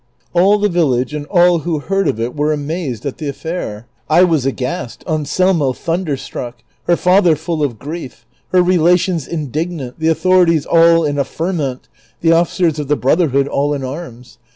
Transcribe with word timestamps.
All 0.33 0.57
tiie 0.59 0.67
village 0.67 1.13
and 1.13 1.27
all 1.27 1.59
who 1.59 1.79
heai 1.79 2.05
d 2.05 2.09
of 2.09 2.19
it 2.19 2.35
were 2.35 2.51
amazed 2.51 3.05
at 3.05 3.19
the 3.19 3.27
affair; 3.29 3.85
I 4.09 4.23
was 4.23 4.47
aghast, 4.47 5.03
Anselmo 5.07 5.73
thunderstruck, 5.73 6.63
her 6.85 6.95
father 6.95 7.35
full 7.35 7.61
of 7.61 7.77
grief, 7.77 8.25
her 8.47 8.63
relations 8.63 9.27
indignant, 9.27 9.99
the 9.99 10.07
authorities 10.07 10.65
all 10.65 11.03
in 11.05 11.19
a 11.19 11.23
ferment, 11.23 11.87
the 12.21 12.31
officers 12.31 12.79
of 12.79 12.87
the 12.87 12.95
Brotherhood 12.97 13.47
all 13.47 13.75
in 13.75 13.83
arms. 13.83 14.39